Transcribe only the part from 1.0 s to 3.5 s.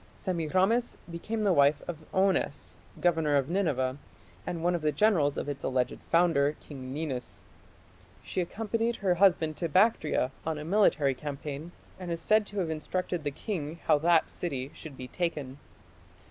became the wife of Onnes, governor of